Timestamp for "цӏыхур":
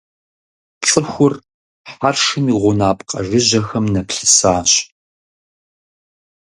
0.87-1.33